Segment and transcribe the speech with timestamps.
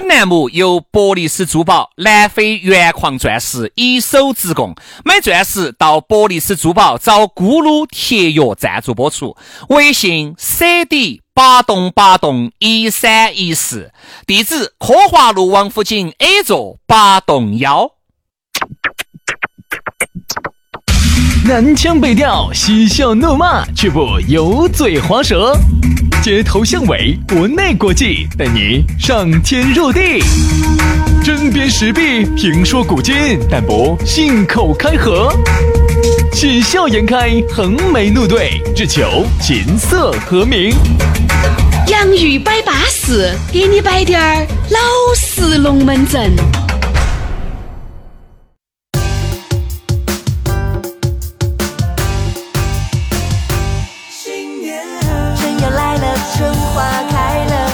[0.00, 9.36] 本栏目由伯利斯珠宝南非原矿钻石一手直供，买钻石到伯利斯珠宝找咕噜铁约赞助播出。
[9.70, 13.90] 微信 cd 八栋八栋一三一四，
[14.24, 17.90] 地址科华路王府井 A 座八栋幺。
[21.44, 25.58] 南腔北调，嬉笑怒骂，却不油嘴滑舌。
[26.20, 30.00] 街头巷尾，国内国际，带你上天入地。
[31.24, 33.14] 针砭时弊，评说古今，
[33.48, 35.32] 但不信口开河。
[36.32, 40.74] 喜笑颜开，横眉怒对，只求琴瑟和鸣。
[41.86, 44.78] 洋芋摆巴士，给你摆点儿老
[45.14, 46.32] 式龙门阵。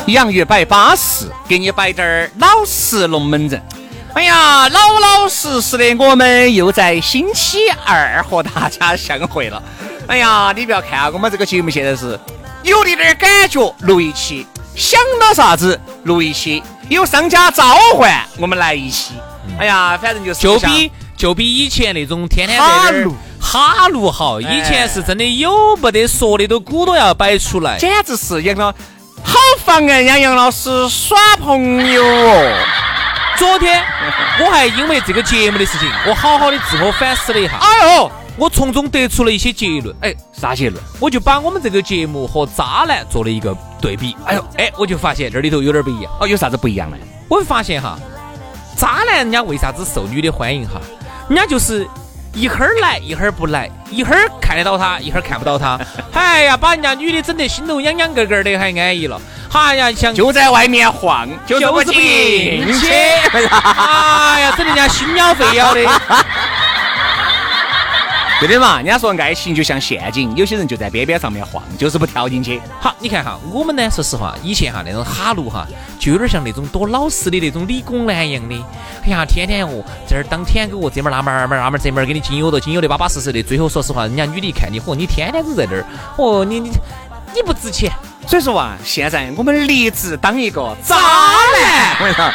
[0.06, 3.60] 洋芋摆巴适，给你摆点儿老实龙门阵。
[4.12, 9.62] 哎呀，老老实实的，我们又在星期二和大家相会了。
[10.06, 12.20] 哎呀，你不要看我们这个节目现在是
[12.62, 19.14] 有点点感觉，录一期想到啥子录一期，有商家召唤我们来一期。
[19.58, 23.10] 哎呀，反正就是就比就比以前那种天天在那儿
[23.41, 28.75] 哈录好，以前是真的有没得说的都鼓捣要摆出来，简直是养了。
[29.66, 32.52] 好妨碍杨杨老师耍朋友哦！
[33.38, 33.82] 昨天
[34.38, 37.56] 我还因为这个节目的事情，我好好的自我反思了一下。
[37.56, 39.96] 哎呦，我从中得出了一些结论。
[40.02, 40.84] 哎，啥结论？
[41.00, 44.14] 我就把我们这个节目和渣男做了一个对比。
[44.26, 46.12] 哎呦，哎，我就发现这里头有点不一样。
[46.20, 46.96] 哦，有啥子不一样呢？
[47.26, 47.98] 我发现哈，
[48.76, 50.78] 渣男人家为啥子受女的欢迎哈？
[51.28, 51.88] 人家就是。
[52.34, 55.78] 一会儿来，一会儿不来，一会儿看得到他，一会儿看不到他。
[56.12, 59.20] 哎呀，把人家女的整得心头痒痒个个的，还安逸了。
[59.52, 62.91] 哎呀，想就在外面晃，就是不进去。
[63.48, 65.80] 哎呀，整得人家心痒肺摇的。
[68.40, 72.60] 对的嘛，人家说爱情就像陷阱，有些人就在边边上面晃，就是不跳进去。
[72.81, 75.66] 好，你看哈，我们呢，说实话，以前哈那种哈路哈，
[75.98, 78.54] 就有点像那种多老实的那种理工男一样的。
[79.04, 83.42] 哎呀，天天哦，这儿当舔狗，这门那门那门那门这门给你经有的经有的巴巴适适的。
[83.42, 85.84] 最后说实话，人家女的一看你，嚯，你天天都在这儿，
[86.16, 86.70] 哦，你你
[87.34, 87.91] 你不值钱。
[88.26, 91.97] 所以说啊，现在我们立志当一个渣男。
[91.98, 92.30] 我跟你说。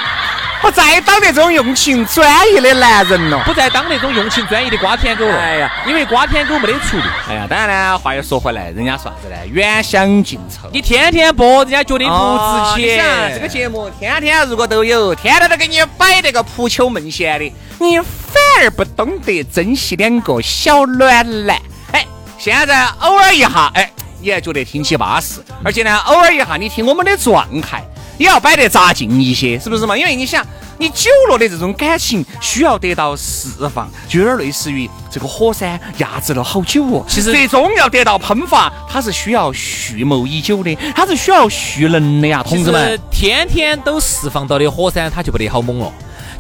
[0.62, 5.40] 不再当那种用情专一的男人了，不再当那种用情专一的瓜田狗了。
[5.40, 7.03] 哎呀，因为瓜田狗没得出路。
[7.30, 9.36] 哎呀，当然呢，话又说回来，人家说啥子呢？
[9.48, 10.69] 远香近臭。
[10.74, 13.34] 你天天播，人家觉得不值钱。
[13.34, 21.58] 这个节目天天如果都有，天天都给你摆那个扑球梦闲的，你反而不懂得珍惜两个小暖男。
[21.94, 22.06] 哎，
[22.38, 23.90] 现在偶尔一下，哎，
[24.22, 27.81] 你还觉得听起巴适，而且呢，偶尔一下你听我们的状态。
[28.19, 29.97] 也要摆得扎劲一些，是不是嘛？
[29.97, 30.46] 因为你想，
[30.78, 37.03] 你久了的这种感情需要得到释放，就有点类似于这个火山压制了好久哦。
[37.07, 43.00] 其实最终要得到喷发，它是需要蓄谋已久的，它是需要蓄能的呀，同志们。
[43.09, 45.91] 天天都释放到的火山，它就不得好猛了。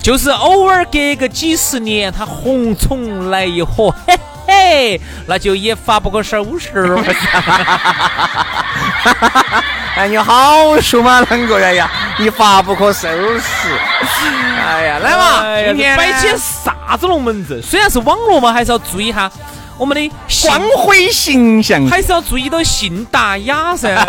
[0.01, 4.17] 就是偶尔隔个几十年，它红虫来一火，嘿
[4.49, 7.03] 嘿，那就也发不可收拾了。
[9.95, 11.91] 哎，你好说嘛，啷个呀呀？
[12.17, 13.77] 一发不可收拾。
[14.65, 17.61] 哎呀，来嘛，今天摆起啥子龙门阵？
[17.61, 19.29] 虽然是网络嘛，还是要注意一下
[19.77, 20.11] 我们的
[20.47, 23.89] 光辉形象，还是要注意到信达雅噻。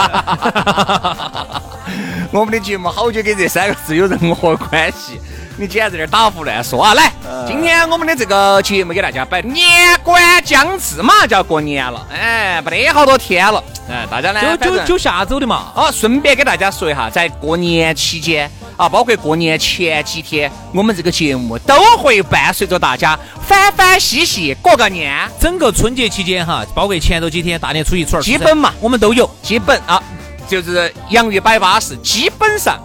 [2.33, 5.21] 我们的节目好久跟这三个字有任何关系？
[5.61, 6.95] 你竟然在这打胡乱说啊！
[6.95, 7.13] 来，
[7.47, 15.71] 今天我们的这个节目给大家摆年关将至嘛，就要过年了，哎，不得好多天了，哎，大家呢就就就下周的嘛。
[15.75, 25.29] 哦，顺便给大家说一下，在过年期间啊，包括过年前几天，我们这个节目都会伴随着大家欢欢喜喜过个年。
[25.39, 30.03] 整个春节期间哈，包括前头几天大年初一、初二、基本嘛，我们都有，基本啊，
[30.49, 32.83] 就是洋芋摆巴士，基本上。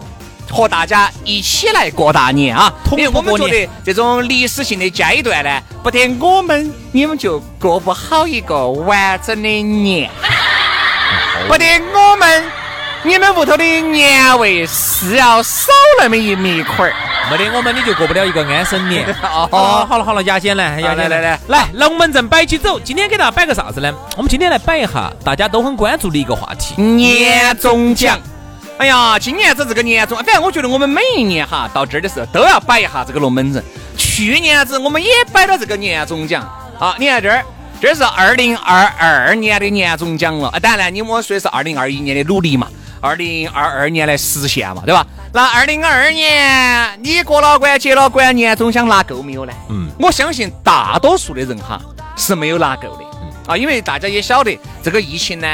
[0.50, 2.72] 和大家一起来过大年啊！
[2.92, 10.10] 因为我们觉得这种历史性的阶段呢，不得我们你们就过不好一个完整的年，
[11.48, 12.44] 不得我们
[13.02, 16.94] 你们屋头的年味是要少那么一米块儿，
[17.30, 19.06] 没得我们你就过不了一个安生年。
[19.50, 22.80] 哦，好了好了，牙尖来，牙尖来来来，龙门阵摆起走。
[22.80, 23.92] 今天给大家摆个啥子呢？
[24.16, 28.18] 我们今天来摆一下大家都很关注的一个话题——年终奖。
[28.78, 33.64] 哎呀，今年子这个年终，反正我觉得我们每一年哈到这儿的时候都要摆一下这个龙门阵。
[33.96, 36.42] 去年子我们也摆了这个年终奖
[36.78, 37.42] 啊，你看这儿，
[37.80, 40.60] 这是二零二二年的年终奖了啊。
[40.60, 42.68] 当然，你我说的是二零二一年的努力嘛，
[43.00, 45.06] 二零二二年来实现嘛，对吧？
[45.32, 49.52] 那二零二二年你过了关、结了关，年终奖拿够没有呢？
[49.70, 51.80] 嗯，我相信大多数的人哈
[52.14, 53.04] 是没有拿够的。
[53.46, 55.48] 啊，因为大家也晓得这个疫情呢，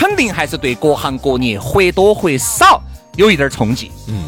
[0.00, 2.80] 肯定还是对各行各业或多或少
[3.16, 3.92] 有一点儿冲击。
[4.08, 4.24] 嗯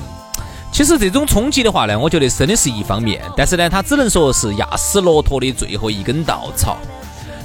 [0.70, 6.76] 其实这种冲击的话呢，我觉得真的是一方面，但是呢，它只能说是压死骆驼的最后一根稻草。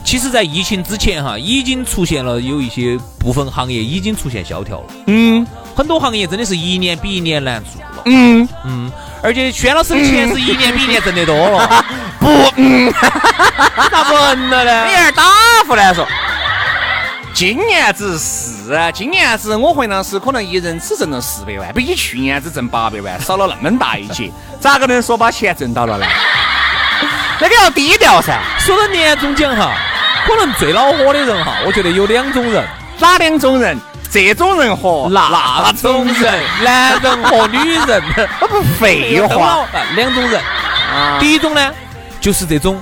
[0.03, 4.85] 其实，在疫情之前哈，已经出现了有一些部分行业已经出现萧条了。
[5.07, 5.45] 嗯
[5.75, 8.01] 很多行业真的是一年比一年难做了。
[8.05, 8.91] 嗯，嗯，
[9.21, 11.85] 而且轩老师的钱是一年比一年挣得多了。
[12.19, 12.91] 不，嗯，
[13.91, 14.91] 咋不嗯了呢 你？
[14.91, 15.23] 有点打
[15.67, 16.05] 胡来说。
[17.37, 26.05] 今年子是，今年子我回老师可能一人只挣了四百万，比起去年子挣八百万少了那么大一截， 咋个能说把钱挣到了呢？
[27.39, 28.39] 那个要低调噻。
[28.57, 29.71] 说到年终奖哈，
[30.25, 32.67] 可能最恼火的人哈，我觉得有两种人，
[32.97, 33.79] 哪两种人？
[34.09, 38.01] 这种人和那种人，男人和女人，
[38.41, 40.41] 那不废话啊两种人。
[40.91, 41.19] 啊！
[41.19, 41.71] 第一种呢，
[42.19, 42.81] 就是这种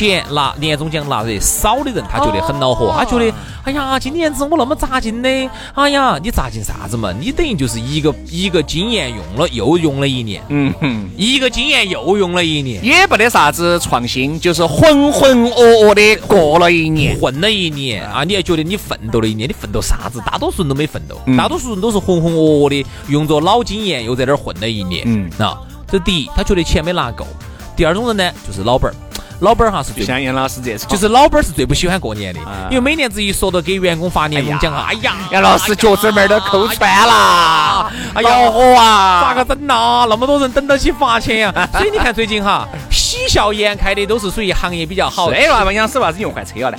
[0.00, 3.30] 钱拿年终奖拿得少的人，他觉得很恼火，他觉得，
[3.64, 5.28] 哎呀，今年子我那么扎劲的，
[5.74, 7.12] 哎呀，你扎劲啥子嘛？
[7.20, 17.14] 你等于就是一个一个经验用了又用了一年，嗯哼，一个经验又用了一年，也不得啥子创新，就是浑浑噩噩的过了一年。
[17.20, 18.24] 混了一年啊！
[18.24, 20.18] 你还觉得你奋斗了一年，你奋斗啥子？
[20.24, 25.02] 大多数人都没奋斗，嗯大多数人都是浑浑噩噩的，用着老经验又在那儿混了一年。
[25.04, 27.26] 嗯啊，这第一，他觉得钱没拿够。
[27.76, 28.94] 第二种人呢，就是老板儿，
[29.40, 39.22] 老板儿哈是最就像杨老师这种，就是老板儿是最不喜欢过年的，啊因为每年子一说到给员工发年终奖哈，哎呀，杨老师脚趾门儿都抠穿了，哎呀恼火啊！
[39.22, 40.06] 咋个整呐？
[40.08, 45.34] 那么多人等到起发钱呀、 所以你看最近哈，喜笑颜开的都是属于行业比较好的。
[45.34, 46.78] 对了，问杨师为啥子你又换车了呢？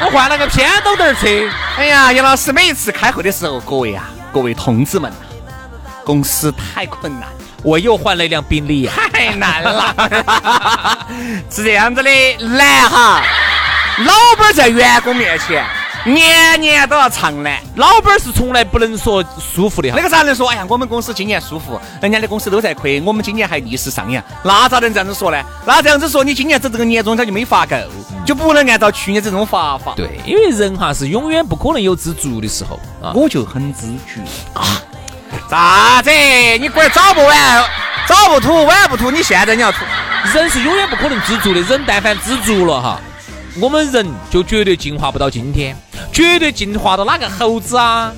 [0.00, 1.26] 我换了个偏斗灯车，
[1.76, 5.18] 哎呀，杨老师每一次开会的时候，各位啊，各位同志们啊，
[6.04, 7.28] 公司太困难，
[7.62, 9.94] 我又换了一辆宾利呀、太难了，
[11.50, 12.10] 是 这样子的，
[12.46, 13.22] 难哈。
[13.98, 15.66] 老板在员工面前
[16.04, 17.58] 年年都要唱难。
[17.74, 20.02] 老板儿是从来不能说舒服的哈那。
[20.04, 20.48] 个咋能说？
[20.48, 25.42] 哎呀，我们公司今年舒服，人家的公司都在亏，我们今年还逆势上扬，那咋能这样子说呢？
[25.66, 27.76] 那这样子说，你今年这这个年终奖就没发够，
[28.24, 33.12] 就不能按照去年这种发法。，对，因为人哈是永远不可能有知足的时候啊。
[33.14, 34.20] 我就很知足。
[35.50, 36.10] 啥子？
[36.60, 37.64] 你龟儿早不晚，
[38.06, 39.78] 早不吐，晚不吐，你现在你要吐。
[40.34, 43.00] 人是永远不可能知足的，人但凡知足了哈，
[43.60, 45.76] 我们人就绝对进化不到今天，
[46.12, 48.12] 绝对进化到哪个猴子啊、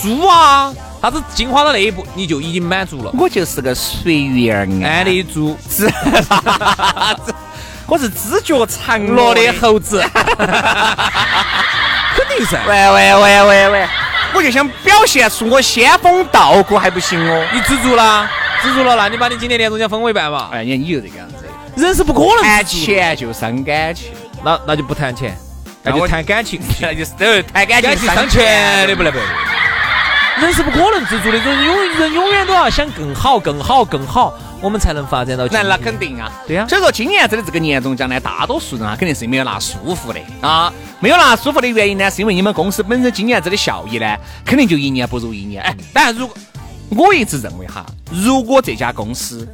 [0.00, 0.72] 猪啊，
[1.02, 3.10] 啥子进化到那一步，你就已经满足了。
[3.18, 5.90] 我就是个随遇而安的猪，知，
[7.88, 9.58] 我是知觉长落的了的。
[9.60, 10.00] 猴子，
[12.14, 12.60] 肯定噻。
[12.68, 13.88] 喂喂喂喂喂，
[14.36, 17.48] 我就想表现出我仙风道骨还不行哦。
[17.54, 18.28] 你知足了，
[18.62, 20.50] 知足了，那你把你今年年终奖分我一半吧？
[20.52, 21.46] 哎，你看你就这个样子。
[21.74, 24.12] 人是不可能谈知足的，钱就伤感情，
[24.44, 25.34] 那那就不谈钱，
[25.82, 26.60] 那就谈感情。
[26.82, 29.18] 那就是都谈感情伤钱的不来不。
[30.38, 35.62] 人是不可能知足的，人永人永远都要想更好、更好、更好，我们才能发展到那。
[35.62, 45.62] 那肯定啊，对呀所以说今年子的这个年终奖呢，大多数人啊肯定是没有拿舒服的啊，没有拿舒服的原因呢，是因为你们公司本身今年子的效益呢，肯定就一年不如一年。
[45.62, 49.46] 哎，当然如果我一直认为哈，如果这家公司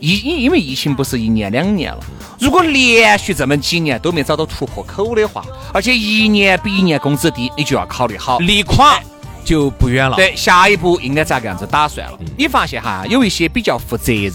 [0.00, 2.00] 疫因因为疫情不是一年两年了，
[2.40, 8.38] 如果连续这么几年都没找到突破口的话，而且一年比一年工资低，你就要考虑好。
[8.40, 9.00] 离垮
[9.44, 12.18] 就不远了。，对，下一步应该咋个样子打算了？
[12.36, 14.34] 你发现哈，有一些比较负责任，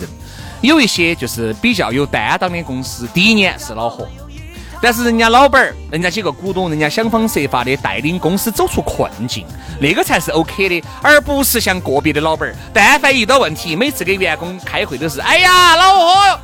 [0.62, 4.08] 有一些就是比较有担当的公司，第一年是恼火，
[4.82, 9.46] 但是人家老板儿，人家几个股东，人家想方设法的带领公司走出困境，
[9.80, 16.40] 那个才是 OK 的，而不是像个别的老板儿，但凡遇到问题，每次给员工开会都是，哎呀，恼火哟。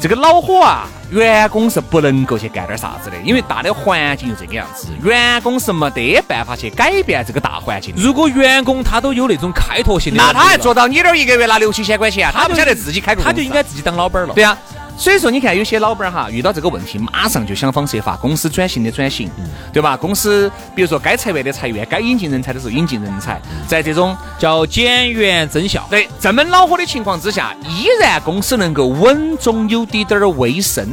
[0.00, 7.94] 这个恼火啊，员工是不能够去干点啥子的，因为大的环境就这个样子，员工是没得办法去改变这个大环境。
[7.96, 14.34] 如果员工他都有那种开拓性的，那他还做到你那儿一个月拿六七千块钱啊，他不晓得自己开个他就应该自己当老板了。
[14.34, 14.56] 对啊。
[14.98, 19.30] 所以说，你看有些老板儿哈，遇到这个问题，马上就想方设法，公司转型的转型，
[19.72, 19.96] 对吧？
[19.96, 25.86] 公司比如说该裁员的裁员，该引进人才的时候引进人才，在这种叫减员增效。
[25.88, 30.84] 对这么恼火的情况之下，依然公司能够稳中有滴点儿微升，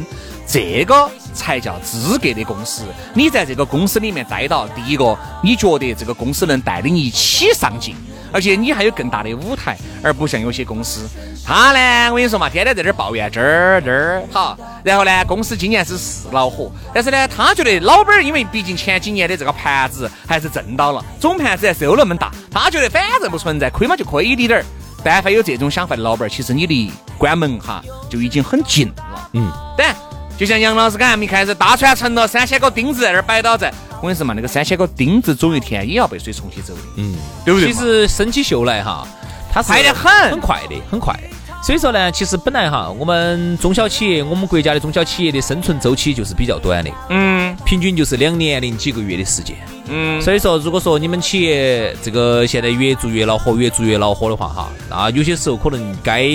[0.46, 2.84] 这个才叫资格的公司。
[3.12, 7.96] 你在这个公司里面待到，第一个，你觉得这个公司能带领一起上进，
[8.32, 11.08] 而且你还有更大的舞台，而不像有些公司，
[11.44, 24.64] 他呢，我跟你说嘛，天天在这儿抱怨这儿这儿好，然后呢，公司今年是是恼火，但是呢，他觉得老板儿因为毕竟前几年的这个盘子还是挣到了，总盘子还是有那么大，他觉得反正不存在，亏嘛就亏一点儿。
[25.04, 27.80] 但凡有这种想法的老板儿，其实你离关门哈
[28.10, 29.30] 就已经很近了。
[29.34, 29.94] 嗯，但
[30.36, 33.72] 就像杨老师刚才没开始大船沉了，三千个钉子在那儿摆倒在。
[33.96, 37.72] 我跟你说嘛，那个三千个钉子总有一天也要被水冲起走的，嗯，对不对？
[37.72, 39.08] 其实生起锈来哈，
[39.50, 41.18] 它是快得很，很快的，很快。
[41.62, 49.56] 所以说呢，其实本来哈，我们中小企业，我们国家的中小企业的生存周期就是比较短的，嗯，平均就是两年零几个月的时间，
[49.88, 50.20] 嗯。
[50.20, 56.30] 所以说，如果说你们企业这个现在越做越恼火，越做越恼火的话哈，那有些时候可能该。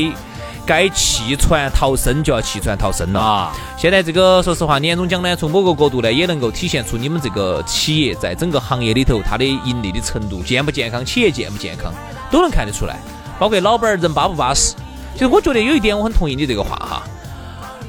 [0.65, 3.51] 该弃船逃生就要弃船逃生了啊！
[3.77, 11.93] 现在这个说实话，年终奖呢，从某个角度呢，也能够体现出你们这个企业在整个行业里头它的盈利的程度健不健康，企业健不健康
[12.29, 12.97] 都能看得出来。
[13.39, 14.75] 包括老板儿人巴不巴适。
[15.13, 17.03] 其实我觉得有一点我很同意你这个话哈，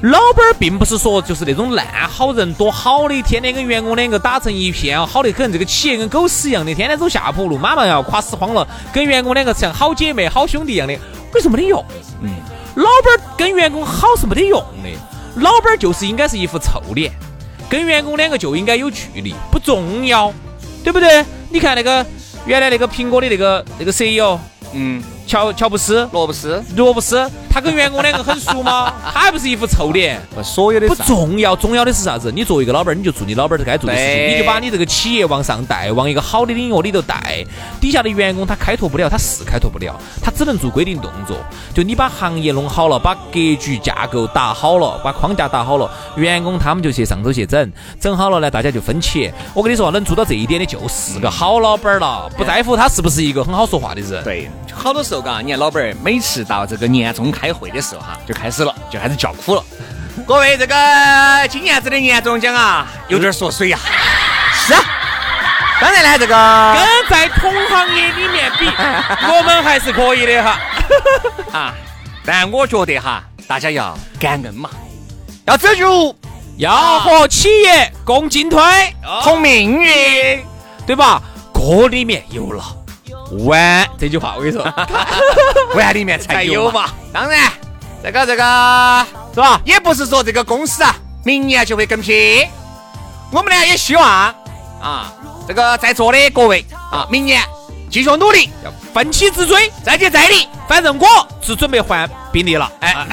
[0.01, 10.93] 老板儿并不是说就是那种烂好人多好的，天天跟员工两个打成一片，好的很，这个企业跟狗屎一样的，天天走下坡路，马上要垮死慌了，跟员工两个像好姐妹、好兄弟一样的，
[11.33, 11.83] 为什么没得用？
[12.21, 12.29] 嗯。
[12.75, 14.89] 老板跟员工好是没得用的，
[15.35, 17.11] 老板就是应该是一副臭脸，
[17.69, 20.33] 跟员工两个就应该有距离，不重要，
[20.83, 21.25] 对不对？
[21.49, 22.05] 你看那个
[22.45, 24.39] 原来那个苹果的那个那个 CEO，
[24.73, 25.03] 嗯。
[25.25, 28.93] 乔乔布斯、罗布斯、罗布斯，他跟员工两个很熟吗？
[29.13, 30.21] 他还不是一副臭脸。
[30.43, 32.31] 所有的不重要，重要的是啥子？
[32.31, 37.43] 你作为一个老板，你就做你老板该做的事情，你就把你这个企业往上带，往一个好的领域里头带。
[37.79, 41.37] 底下的员工他开拓不了，他是开拓不了，他只能做规定动作。
[41.73, 49.33] 就你把行业弄好了，把格局架构打好了，把框架打好了，员工他们就去上头去整，整好了呢，大家就分钱。
[49.53, 54.23] 我跟你说，能做到这一点的，就是个好老板了，不在乎他是不是一个很好说话的人。
[54.23, 55.21] 对，好多时候。
[55.21, 59.63] 嘎，你看老板儿每次到这个年终开会的时候哈，就开始了，就开始叫苦了。
[60.27, 60.75] 各位，这个
[61.49, 63.79] 今年子的年终奖啊， 有点缩水呀。
[64.53, 64.81] 是啊，
[65.81, 66.35] 当然呢，这个
[66.75, 68.65] 跟在同行业里面比，
[69.27, 70.59] 我们还是可以的哈。
[71.51, 71.73] 啊，
[72.25, 74.69] 但我觉得哈，大家要感恩嘛，
[75.45, 76.15] 要知足，
[76.57, 78.61] 要和企业共进退，
[79.23, 80.43] 同命运，
[80.85, 81.21] 对吧？
[81.53, 82.63] 锅里面有了。
[83.39, 84.63] 碗这句话我跟你说，
[85.75, 86.85] 碗里面才有嘛。
[87.11, 87.51] 当然，
[88.03, 89.59] 这个这个是吧？
[89.65, 92.47] 也不是说这个公司啊，明年就会更新。
[93.31, 94.05] 我们呢也希望
[94.81, 95.11] 啊，
[95.47, 97.41] 这个在座的各位啊，明年
[97.89, 100.47] 继续努力，要奋起直追，再接再厉。
[100.67, 102.71] 反正我是准备换宾利了。
[102.79, 102.95] 哎，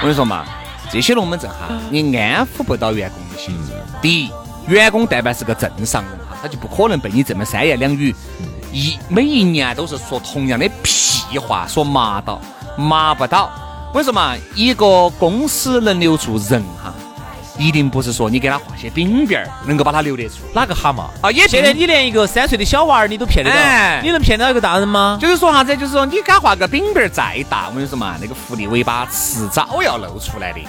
[0.00, 0.44] 我跟你说嘛，
[0.92, 3.58] 这些龙门阵哈，你安抚不到员工的心。
[4.00, 4.30] 第一。
[4.68, 8.14] 员工但凡是个正常人哈，他就不可能被你这么三言两语，
[8.72, 12.40] 一每一年都是说同样的屁话，说麻到
[12.76, 13.50] 麻不到。
[13.92, 16.92] 我跟你说嘛，一个公司能留住人哈，
[17.56, 20.34] 一定不是说你给他画些饼饼儿能够把他留得住。
[20.52, 21.30] 哪个蛤蟆啊？
[21.30, 25.16] 也现在你连一个三岁的小娃儿你都骗得到，你能骗到一个大人吗？
[25.20, 25.74] 就是说啥子？
[25.76, 30.60] 就是说你给他画个饼饼儿再大，我跟你说嘛，那个狐狸尾巴迟早要露出来的。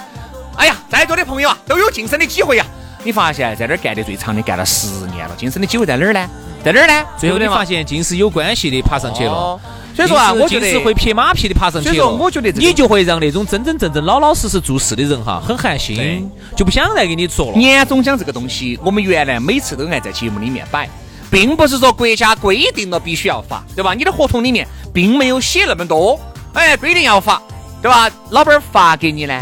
[0.55, 2.65] 哎呀，在座的朋友啊，都有晋升的机会呀。
[3.07, 6.29] 你发现在这儿干的最长的，干了十年了，晋升的机会在哪儿呢？
[6.61, 7.05] 在哪儿呢？
[7.17, 9.57] 最后你发现尽是有关系的爬上去了。
[9.95, 11.93] 所以说啊，我觉得会拍马屁的爬上去了。
[11.93, 17.57] 所以说，我觉得你就会让那种真真正正老老实实做事的人哈，很寒心，就不想再给你做了。
[17.57, 20.89] 年终奖这个东西，我们原来每次都爱在节目里面摆，
[21.31, 23.93] 并不是说国家规定了必须要发，对吧？
[23.93, 26.19] 你的合同里面并没有写那么多，
[26.51, 27.41] 哎，规定要发，
[27.81, 28.11] 对吧？
[28.31, 29.41] 老板发给你呢，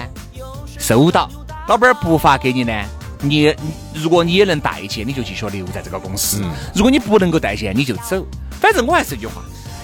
[0.78, 1.28] 收到；
[1.68, 2.72] 老板不发给你呢。
[3.22, 3.54] 你
[3.94, 6.40] 如果你也能代见，你就继续留在这个公司；
[6.74, 8.26] 如果你不能够代见，你就走。
[8.60, 9.42] 反正我还是一句话：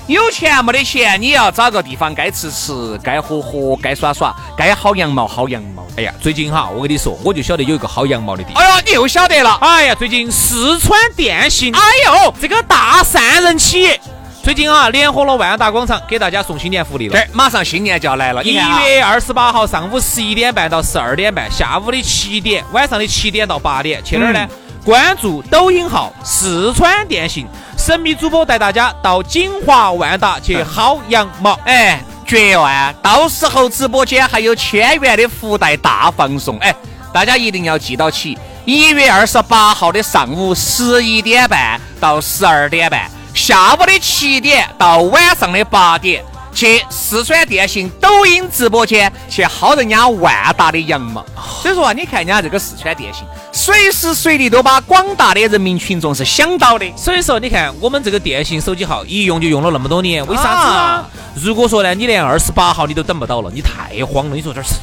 [0.07, 5.85] 有钱没得钱，你要找个地方该吃吃，该喝喝，该耍耍，该薅羊毛薅羊毛。
[5.97, 8.63] 哎呀，最近哈，我跟你说，我就晓得有一个薅羊毛的地方。
[8.63, 9.57] 哎呀，你又晓得了？
[9.61, 13.99] 哎呀，最近四川电信，哎呦，这个大善人企业。
[14.43, 17.13] 最近啊，联合了万达广场给大家送新年福利了。
[17.13, 18.43] 对，马上新年就要来了。
[18.43, 24.47] 一月二十八号上午十一点半到十二点半，下午的七点，晚上的七点到八点，去哪儿呢？
[24.83, 27.45] 关注抖音号四川电信，
[27.77, 31.51] 神秘主播带大家到锦华万达去薅羊毛。
[31.65, 32.93] 哎，绝万！
[32.99, 36.57] 到时候直播间还有千元的福袋大放送。
[36.57, 36.73] 哎，
[37.13, 43.07] 大家一定要记到起，一月二十八号的上午十一点半到十二点半。
[43.33, 46.23] 下午的七点到晚上的八点，
[46.61, 51.25] 去四川电信抖音直播间去薅人家万达的羊毛。
[51.59, 56.85] 所以说啊，你看人家这个四川电信，随时随地都把广大的人民群众是想到的。
[56.95, 61.03] 所以说，你看我们这个电信手机号一用就用了那么多年，为啥
[61.33, 61.43] 子？
[61.43, 64.35] 如果说呢，你连二十八号你都等不到了，你太慌了。
[64.35, 64.75] 你说这是，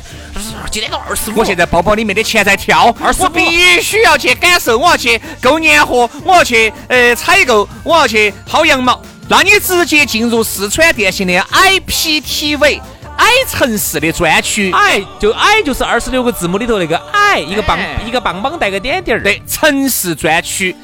[0.72, 9.00] 今天都二十五，我现在包包里面的钱在跳，25我必须要去感受，我要去购年货，我要去呃采购，我要去薅羊毛。
[9.30, 12.80] 那你直接进入四川电信的 IPTV
[13.18, 18.00] I 城市的专区，i 就 i 就是二十六个字母里头那个 i，一个棒哎。
[18.06, 19.22] 一个棒棒带个点点儿。
[19.22, 20.74] 对，城市专区，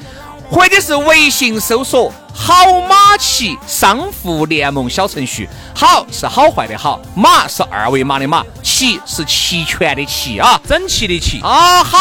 [0.49, 2.53] 或者是微信搜索“好
[2.87, 5.47] 马骑商户联盟”小程序。
[5.73, 10.59] 好是好坏的好，马是二维码的马，骑是齐全的齐啊。
[10.67, 11.97] 整齐的齐，啊，好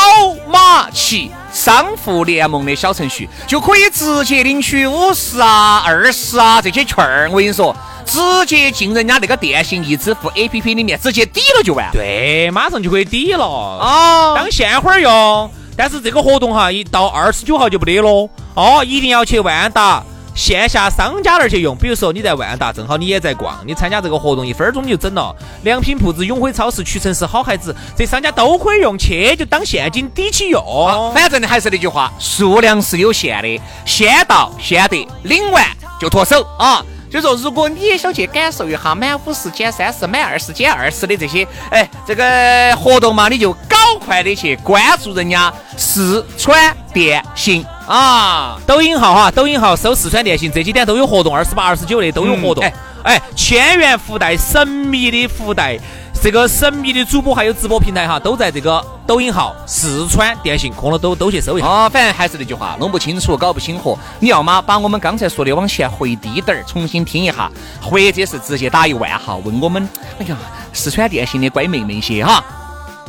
[0.48, 7.28] 马骑商户联盟的小程序就可以直接领取五十啊、二十啊这些券儿。
[7.30, 7.74] 我跟你说，
[8.04, 11.92] 直接进人家那个电信易支付 APP 里面，直接抵了就完了。
[11.92, 13.44] 对，马上就可以抵了。
[13.44, 20.02] 啊，当现花儿用，但是这个活动哈，一到二十九号就不得了哦，一定要去万达
[20.35, 21.76] 线下商家那儿去用。
[21.76, 25.35] 比如说你在万达，正好你也在逛，你参加这个活动，一分钟你就整了。
[25.62, 30.61] 良品铺子、永辉超市、屈臣氏、好孩子，这商家都可以用，去就当现金抵起用。
[30.87, 35.64] 啊反正呢还是那句话，数量是有限的，先到先得，领完
[36.00, 36.85] 就脱手啊。
[37.14, 48.59] 就说如果你也想去感受一下满五十减三十、满二十减二十的这些，哎，这个活动嘛，你就搞快的去关注人家四川电信啊。
[48.66, 52.64] 抖音号哈，抖音号搜四川电信，这几天都有活动，二十八、二十九的都有活动。
[52.64, 52.73] 嗯
[53.04, 55.78] 哎，千元福袋，神秘的福袋，
[56.25, 61.69] 这个神秘的主播还有直播平台哈，都在这个抖音号四川电信，空了都都去搜一下。
[61.69, 67.52] 哦，反正还是那句话，弄不清楚、搞不清楚，你要么把我们刚才说的往前回低点儿，重新听一下，
[67.83, 69.87] 或者是直接打一万号问我们，
[70.19, 70.35] 哎呀，
[70.73, 72.43] 四川电信的乖妹妹些哈，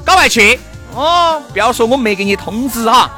[0.03, 0.59] 搞快去
[0.93, 3.09] 哦，不要说我没给你通知哈。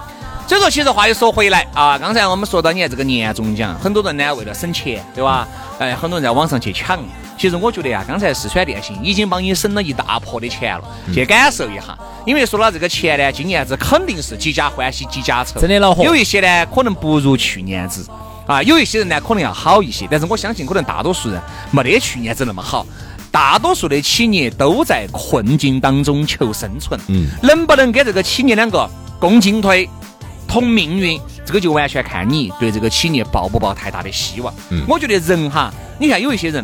[0.48, 5.46] 所以说，其实话又说回来啊，刚才我们说到你看这个年终奖，很多人呢为了省钱，对吧？
[5.77, 6.98] 哎，很多人在网上去抢。
[7.38, 11.98] 其实我觉得呀，刚才四川电信已经帮你省了一大坡的钱了，去感受一下。
[12.25, 18.08] 因为说到这个钱呢，今年子肯定是几家欢喜几家愁，真的恼火有一些呢可能不如去年子
[18.48, 22.86] 啊，有一些人呢可能要好一些，但是我相信可能大多数人没得去年子那么好。
[23.30, 29.88] 大多数的企业都在困境当中求生存，嗯，能不能给这个企业两个共进退？
[30.47, 34.53] 同命运，这个就完全看你对这个企业抱不抱太大的希望。
[34.69, 36.63] 嗯，我觉得人哈，你看有一些人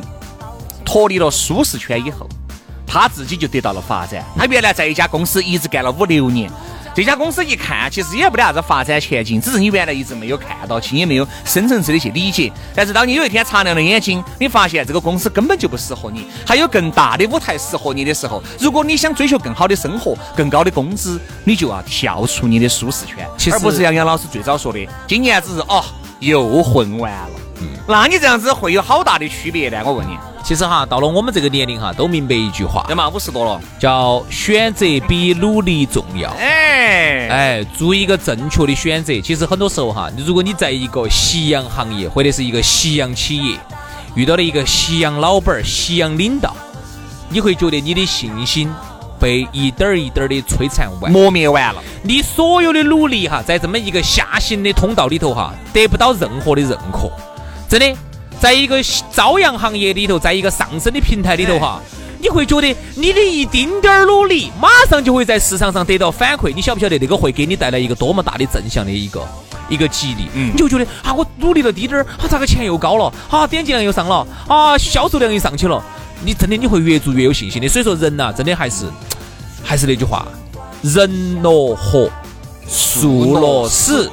[0.86, 2.28] 脱离了舒适圈以后，
[2.88, 4.24] 他自己就得到了发展。
[4.38, 6.50] 他原来在一家公司一直干了五六年，
[6.96, 12.52] 这家公司一看其实也没得啥子发展前景，只是你原来一直没有看到清，也没有深层次的去理解。
[12.76, 25.84] 但是当你有一天擦亮了眼睛，你发现这个公司根本就不适合你，还有更大的舞台适合你的时候，如果你想追求更好的生活、更高的工资，你就要跳出你的舒适圈，其实而不是杨洋老师最早说的，今年只是哦
[26.20, 27.30] 又混完了。
[27.88, 29.82] 那你这样子会有好大的区别呢？
[29.86, 33.08] 我问你，其实哈，到了我们这个年龄哈，都明白一句话对，嘛？
[33.08, 36.30] 五十多了，叫选择比努力重要。
[36.32, 39.20] 哎哎，做一个正确的选择。
[39.22, 43.58] 其实很多时候哈，如果你在一个夕阳行业或者是一个夕阳企业，
[44.16, 46.54] 遇到了一个夕阳老板儿、夕阳领导，
[47.30, 48.70] 你会觉得你的信心
[49.18, 51.10] 被一点儿一点儿的摧残完。
[51.10, 51.82] 磨灭完了。
[52.04, 57.10] 你所有的努力哈，在这么一个下行的通道里头哈，得不到任何的认可。
[57.70, 57.98] 真的，
[58.44, 61.82] 在一个朝阳行业里头，在一个上升的平台里头哈，
[62.20, 66.54] 你会觉得你的一丁点儿努力，马上就会在市场上得到反馈。
[66.54, 69.26] 你晓不晓得那个会给你带来一个多么大的正向的一个
[69.70, 70.28] 一个激励？
[70.36, 73.14] 嗯你就觉得啊，我努力了滴点儿，啊，咋个钱又高了？
[73.30, 75.82] 啊，点击量又上了，啊，销售量又上去了。
[76.26, 77.70] 你真的你会越做越有信心的。
[77.70, 78.84] 所以说人呐、真的还是
[79.64, 80.28] 还是那句话，
[80.82, 82.10] 人挪活，
[82.68, 84.12] 树挪死。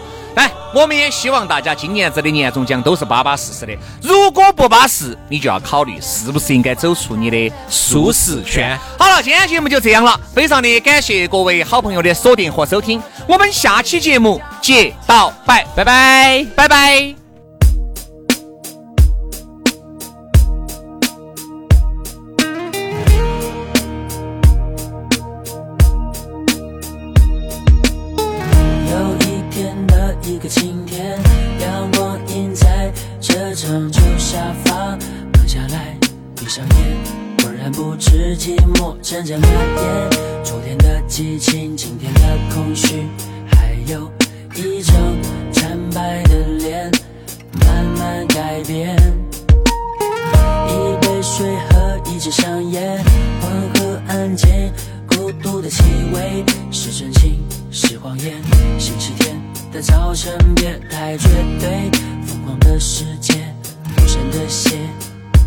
[0.74, 3.76] 我们也希望大家今年子的年终奖都是巴巴适适的。
[4.02, 8.78] 如果不巴适，你就要考虑是不是应该走出你的舒适圈。
[8.98, 17.19] 好了，今天节目就这样了，非常的感谢各位好朋友的锁定和收听，我们下期节目接到拜，拜拜，拜拜。
[55.70, 57.38] 气味是真情，
[57.70, 58.34] 是谎言。
[58.76, 59.40] 星期天
[59.72, 61.28] 的早晨，别太绝
[61.60, 61.88] 对。
[62.26, 63.34] 疯狂的世界，
[63.96, 64.76] 陌生的鞋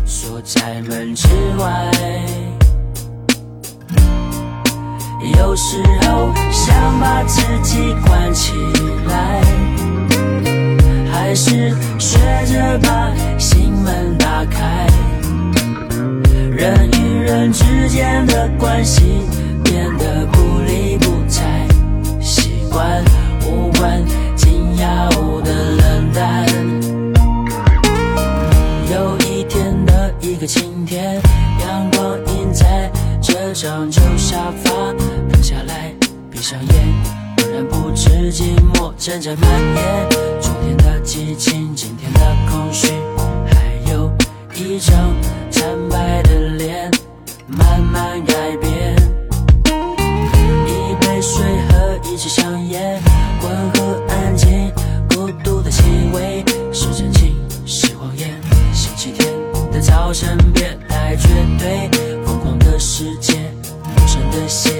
[0.06, 1.90] 锁在门之外。
[5.38, 8.52] 有时候想把自己关起
[9.06, 9.42] 来，
[11.12, 14.86] 还是学着把心门打开。
[16.50, 19.20] 人与人之间的关系。
[22.74, 25.08] 无关紧要
[25.42, 26.44] 的冷淡。
[28.90, 31.20] 有一天的一个晴天，
[31.60, 32.90] 阳光映在
[33.22, 34.72] 这张旧沙发，
[35.30, 35.94] 躺下来，
[36.30, 36.94] 闭上眼，
[37.36, 40.08] 突然不知寂寞正在蔓延。
[40.40, 42.88] 昨天的激情，今天的空虚，
[43.46, 44.10] 还有
[44.52, 44.96] 一张
[45.48, 46.90] 惨白的脸，
[47.46, 49.13] 慢慢改变。
[52.28, 53.00] 香烟，
[53.42, 54.72] 温和安静，
[55.10, 55.82] 孤独的气
[56.14, 58.30] 味是真情是谎言。
[58.72, 59.28] 星期天
[59.70, 61.90] 的早晨别太绝对，
[62.24, 63.34] 疯狂的世界，
[63.96, 64.72] 陌生的线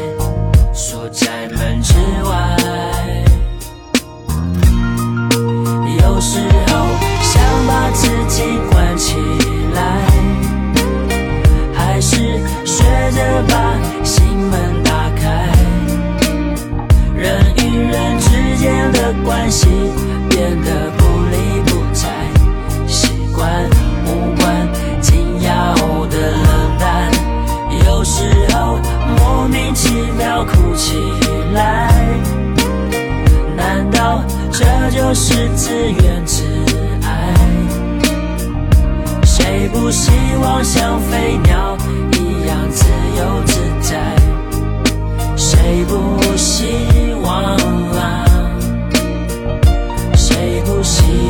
[0.73, 2.64] 锁在门之外。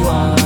[0.04, 0.43] 希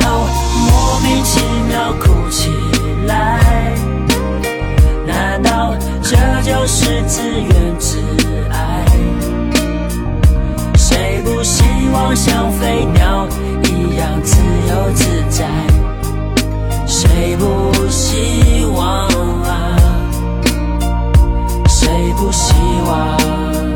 [0.00, 2.50] 莫名其妙哭起
[3.06, 3.74] 来。
[5.06, 7.98] 难道这就是自怨自
[8.50, 8.84] 艾？
[10.76, 13.26] 谁不希望像飞鸟
[13.64, 14.36] 一样自
[14.68, 15.46] 由自在？
[16.86, 19.08] 谁不希望
[19.44, 19.76] 啊？
[21.68, 22.52] 谁不希
[22.86, 23.69] 望？